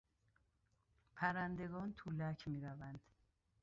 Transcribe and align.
پرندگان 1.15 1.93
تو 1.97 2.11
لک 2.11 2.47
میروند. 2.47 2.99